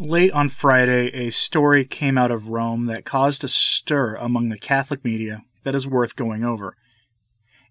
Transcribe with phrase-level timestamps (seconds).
[0.00, 4.58] Late on Friday, a story came out of Rome that caused a stir among the
[4.58, 6.76] Catholic media that is worth going over.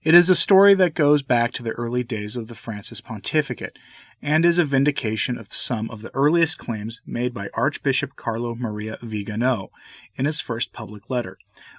[0.02, 3.78] It is a story that goes back to the early days of the Francis pontificate
[4.22, 8.98] and is a vindication of some of the earliest claims made by Archbishop Carlo Maria
[9.04, 9.70] Vigano
[10.16, 11.38] in his first public letter,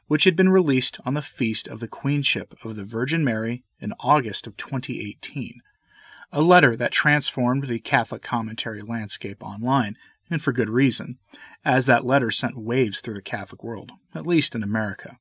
[0.09, 3.95] which had been released on the feast of the Queenship of the Virgin Mary in
[3.99, 5.63] August of 2018.
[6.37, 9.97] A letter that transformed the Catholic commentary landscape online,
[10.29, 11.19] and for good reason,
[11.65, 15.21] as that letter sent waves through the Catholic world, at least in America.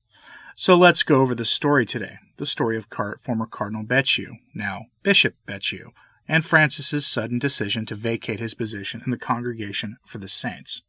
[0.55, 4.88] So let's go over the story today the story of Car- former Cardinal Becciu, now
[5.03, 5.92] Bishop Becciu,
[6.28, 10.81] and Francis's sudden decision to vacate his position in the Congregation for the Saints.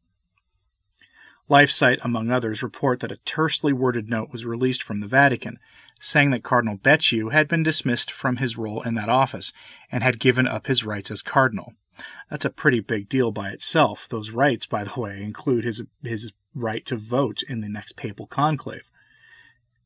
[1.49, 5.59] LifeSite, among others, report that a tersely worded note was released from the Vatican,
[5.99, 9.53] saying that Cardinal Becciu had been dismissed from his role in that office
[9.91, 11.73] and had given up his rights as cardinal.
[12.29, 14.07] That's a pretty big deal by itself.
[14.09, 18.27] Those rights, by the way, include his his right to vote in the next papal
[18.27, 18.89] conclave.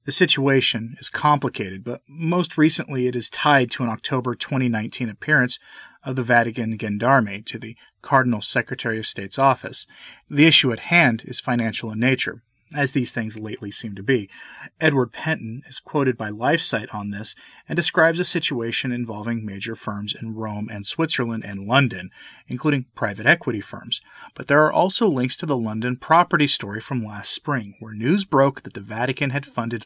[0.05, 5.59] The situation is complicated, but most recently it is tied to an October 2019 appearance
[6.03, 9.85] of the Vatican Gendarme to the Cardinal Secretary of State's office.
[10.29, 12.41] The issue at hand is financial in nature,
[12.73, 14.29] as these things lately seem to be.
[14.79, 17.33] Edward Pentin is quoted by LifeSite on this
[17.67, 22.11] and describes a situation involving major firms in Rome and Switzerland and London,
[22.47, 24.01] including private equity firms.
[24.35, 28.23] But there are also links to the London property story from last spring, where news
[28.23, 29.85] broke that the Vatican had funded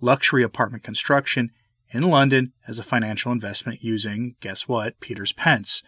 [0.00, 1.50] luxury apartment construction
[1.90, 5.82] in London as a financial investment using, guess what, Peter's Pence.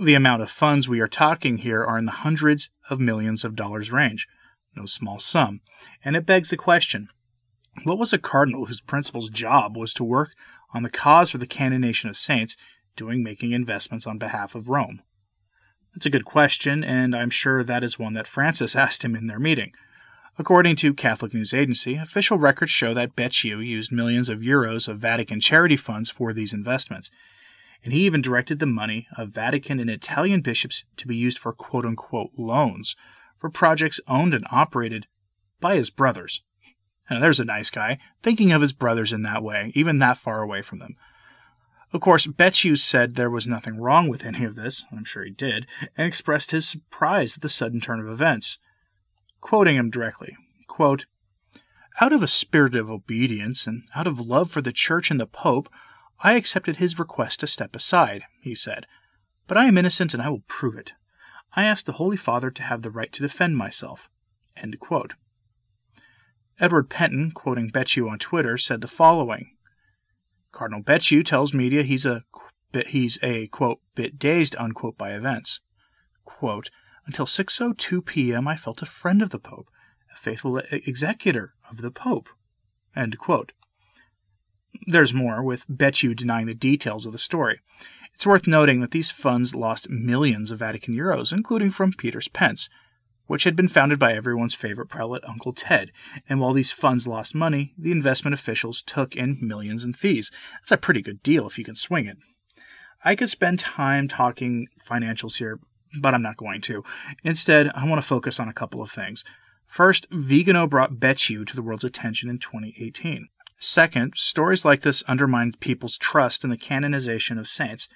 [0.00, 3.56] The amount of funds we are talking here are in the hundreds of millions of
[3.56, 4.28] dollars range
[4.76, 5.60] no small sum,
[6.04, 7.08] and it begs the question
[7.84, 10.34] what was a cardinal whose principal job was to work
[10.74, 12.56] on the cause for the canonization of saints
[12.96, 15.02] doing making investments on behalf of Rome?
[15.94, 19.26] That's a good question, and I'm sure that is one that Francis asked him in
[19.26, 19.72] their meeting.
[20.38, 24.98] According to Catholic News Agency, official records show that Becciu used millions of euros of
[24.98, 27.10] Vatican charity funds for these investments,
[27.84, 31.52] and he even directed the money of Vatican and Italian bishops to be used for
[31.52, 32.94] quote unquote loans
[33.40, 35.06] for projects owned and operated
[35.60, 36.42] by his brothers.
[37.08, 40.42] And there's a nice guy, thinking of his brothers in that way, even that far
[40.42, 40.96] away from them.
[41.92, 45.30] Of course, Becciu said there was nothing wrong with any of this, I'm sure he
[45.30, 48.58] did, and expressed his surprise at the sudden turn of events.
[49.40, 50.36] Quoting him directly,
[50.68, 51.06] quote,
[52.00, 55.26] Out of a spirit of obedience and out of love for the Church and the
[55.26, 55.68] Pope,
[56.20, 58.86] I accepted his request to step aside, he said.
[59.48, 60.92] But I am innocent and I will prove it.
[61.52, 64.08] I ask the Holy Father to have the right to defend myself.
[66.60, 69.56] Edward Pentin, quoting Becciu on Twitter, said the following
[70.52, 72.24] Cardinal Becciu tells media he's a
[72.88, 73.48] he's a
[73.94, 75.60] bit dazed unquote by events.
[76.24, 76.70] Quote,
[77.06, 78.46] Until 6:02 p.m.
[78.46, 79.68] I felt a friend of the Pope,
[80.12, 82.28] a faithful executor of the Pope.
[84.86, 87.60] There's more, with Becciu denying the details of the story.
[88.20, 92.68] It's worth noting that these funds lost millions of Vatican euros, including from Peter's Pence,
[93.28, 95.90] which had been founded by everyone's favorite prelate, Uncle Ted.
[96.28, 100.30] And while these funds lost money, the investment officials took in millions in fees.
[100.60, 102.18] That's a pretty good deal if you can swing it.
[103.02, 105.58] I could spend time talking financials here,
[105.98, 106.84] but I'm not going to.
[107.24, 109.24] Instead, I want to focus on a couple of things.
[109.64, 113.28] First, Vigano brought Becciu to the world's attention in 2018.
[113.58, 117.88] Second, stories like this undermine people's trust in the canonization of saints,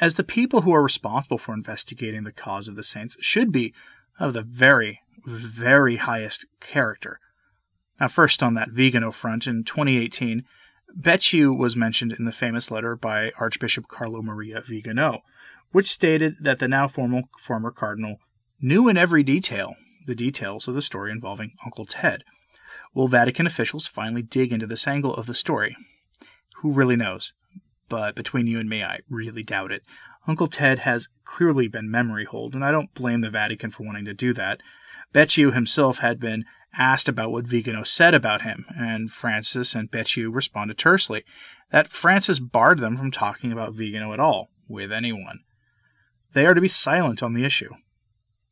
[0.00, 3.72] as the people who are responsible for investigating the cause of the saints should be
[4.18, 7.18] of the very, very highest character.
[8.00, 10.44] Now, first on that Vigano front, in 2018,
[10.98, 15.22] Becciu was mentioned in the famous letter by Archbishop Carlo Maria Vigano,
[15.72, 18.18] which stated that the now formal, former cardinal
[18.60, 19.74] knew in every detail
[20.06, 22.22] the details of the story involving Uncle Ted.
[22.94, 25.76] Will Vatican officials finally dig into this angle of the story?
[26.62, 27.32] Who really knows?
[27.88, 29.82] But between you and me, I really doubt it.
[30.26, 34.04] Uncle Ted has clearly been memory holed, and I don't blame the Vatican for wanting
[34.06, 34.60] to do that.
[35.14, 36.44] Becciu himself had been
[36.76, 41.24] asked about what Vigano said about him, and Francis and Becciu responded tersely
[41.70, 45.40] that Francis barred them from talking about Vigano at all, with anyone.
[46.32, 47.70] They are to be silent on the issue.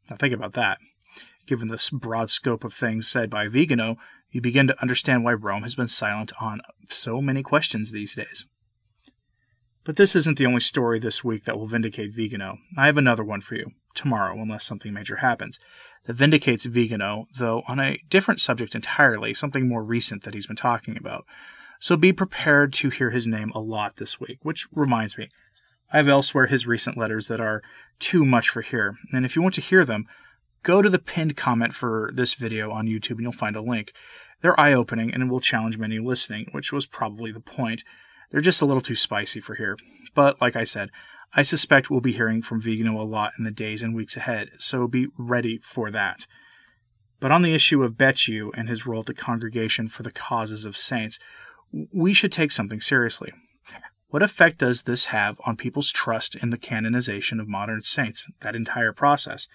[0.08, 0.78] Now think about that.
[1.46, 3.96] Given this broad scope of things said by Vigano,
[4.30, 8.46] you begin to understand why Rome has been silent on so many questions these days.
[9.84, 12.58] But this isn't the only story this week that will vindicate Vigano.
[12.78, 15.58] I have another one for you, tomorrow, unless something major happens,
[16.04, 20.56] that vindicates Vigano, though on a different subject entirely, something more recent that he's been
[20.56, 21.24] talking about.
[21.80, 25.30] So be prepared to hear his name a lot this week, which reminds me,
[25.92, 27.60] I have elsewhere his recent letters that are
[27.98, 30.06] too much for here, and if you want to hear them,
[30.62, 33.92] go to the pinned comment for this video on YouTube and you'll find a link.
[34.42, 37.82] They're eye opening and will challenge many listening, which was probably the point.
[38.32, 39.76] They're just a little too spicy for here.
[40.14, 40.90] But like I said,
[41.34, 44.50] I suspect we'll be hearing from Vigano a lot in the days and weeks ahead,
[44.58, 46.26] so be ready for that.
[47.20, 50.64] But on the issue of Becciu and his role at the Congregation for the Causes
[50.64, 51.18] of Saints,
[51.92, 53.32] we should take something seriously.
[54.08, 58.56] What effect does this have on people's trust in the canonization of modern saints, that
[58.56, 59.48] entire process?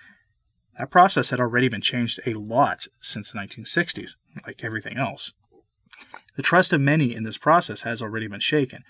[0.80, 4.12] That process had already been changed a lot since the 1960s,
[4.48, 5.32] like everything else.
[6.36, 8.84] The trust of many in this process has already been shaken,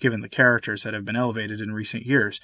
[0.00, 2.40] given the characters that have been elevated in recent years.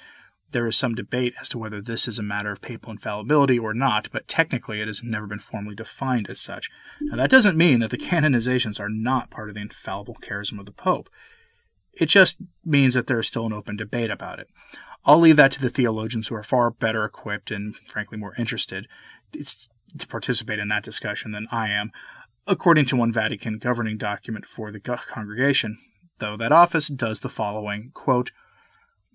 [0.51, 3.73] There is some debate as to whether this is a matter of papal infallibility or
[3.73, 6.69] not, but technically it has never been formally defined as such.
[6.99, 10.65] Now, that doesn't mean that the canonizations are not part of the infallible charism of
[10.65, 11.09] the Pope.
[11.93, 14.47] It just means that there is still an open debate about it.
[15.05, 18.87] I'll leave that to the theologians who are far better equipped and, frankly, more interested
[19.33, 21.91] to participate in that discussion than I am,
[22.47, 25.77] according to one Vatican governing document for the congregation,
[26.19, 28.31] though that office does the following quote,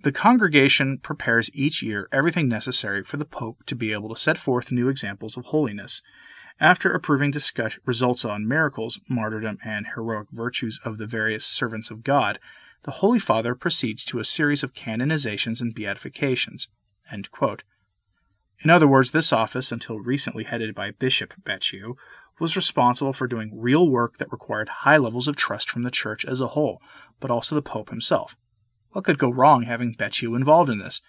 [0.03, 4.39] The congregation prepares each year everything necessary for the Pope to be able to set
[4.39, 6.03] forth new examples of holiness.
[6.61, 12.03] After approving discuss- results on miracles, martyrdom, and heroic virtues of the various servants of
[12.03, 12.39] God,
[12.85, 16.69] the Holy Father proceeds to a series of canonizations and beatifications.
[18.63, 21.95] In other words, this office, until recently headed by Bishop Becciu,
[22.41, 26.25] was responsible for doing real work that required high levels of trust from the Church
[26.25, 26.81] as a whole,
[27.21, 28.37] but also the Pope himself.
[28.91, 31.01] What could go wrong having Becciu involved in this?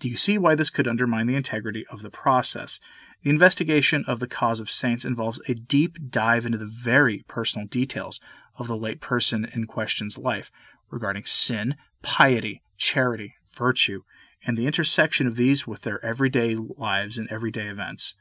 [0.00, 2.80] Do you see why this could undermine the integrity of the process?
[3.22, 7.66] The investigation of the cause of saints involves a deep dive into the very personal
[7.66, 8.20] details
[8.58, 10.50] of the late person in question's life,
[10.90, 14.02] regarding sin, piety, charity, virtue,
[14.46, 18.14] and the intersection of these with their everyday lives and everyday events.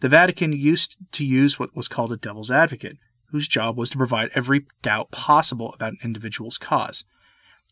[0.00, 2.98] The Vatican used to use what was called a devil's advocate,
[3.30, 7.04] whose job was to provide every doubt possible about an individual's cause.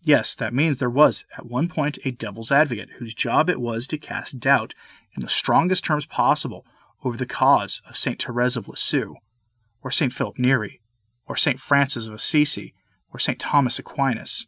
[0.02, 3.86] Yes, that means there was, at one point, a devil's advocate whose job it was
[3.88, 4.74] to cast doubt
[5.16, 6.66] in the strongest terms possible
[7.04, 8.22] over the cause of St.
[8.22, 9.14] Therese of Lisieux,
[9.82, 10.12] or St.
[10.12, 10.80] Philip Neri,
[11.26, 11.58] or St.
[11.58, 12.74] Francis of Assisi,
[13.12, 13.38] or St.
[13.38, 14.46] Thomas Aquinas.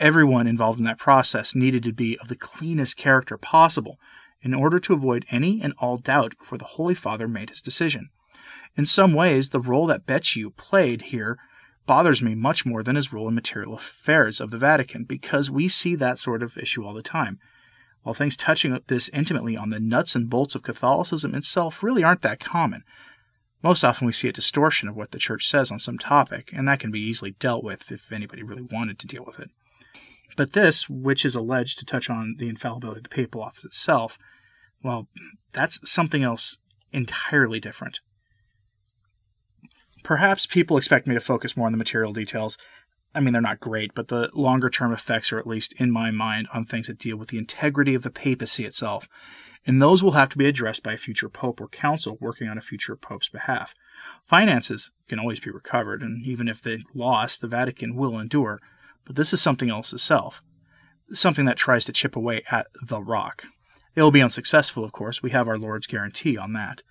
[0.00, 3.98] Everyone involved in that process needed to be of the cleanest character possible
[4.40, 8.08] in order to avoid any and all doubt before the Holy Father made his decision.
[8.76, 11.36] In some ways, the role that Becciu played here
[11.86, 15.68] bothers me much more than his role in material affairs of the Vatican, because we
[15.68, 17.38] see that sort of issue all the time.
[18.02, 22.22] While things touching this intimately on the nuts and bolts of Catholicism itself really aren't
[22.22, 22.84] that common,
[23.62, 26.66] most often we see a distortion of what the Church says on some topic, and
[26.66, 29.50] that can be easily dealt with if anybody really wanted to deal with it.
[30.36, 34.18] But this, which is alleged to touch on the infallibility of the papal office itself,
[34.82, 35.08] well,
[35.52, 36.56] that's something else
[36.92, 38.00] entirely different.
[40.02, 42.56] Perhaps people expect me to focus more on the material details.
[43.14, 46.10] I mean, they're not great, but the longer term effects are at least in my
[46.10, 49.08] mind on things that deal with the integrity of the papacy itself
[49.66, 52.58] and those will have to be addressed by a future pope or council working on
[52.58, 53.74] a future pope's behalf.
[54.26, 58.60] Finances can always be recovered, and even if they lost, the Vatican will endure,
[59.04, 60.42] but this is something else itself,
[61.12, 63.44] something that tries to chip away at the rock.
[63.94, 66.82] It will be unsuccessful, of course, we have our Lord's guarantee on that.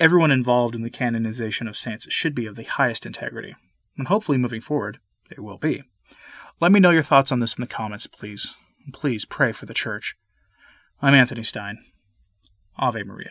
[0.00, 3.54] Everyone involved in the canonization of saints should be of the highest integrity,
[3.96, 4.98] and hopefully moving forward,
[5.30, 5.82] it will be.
[6.60, 8.54] Let me know your thoughts on this in the comments, please.
[8.92, 10.14] Please pray for the Church.
[11.00, 11.78] I'm Anthony Stine.
[12.78, 13.30] Ave Maria.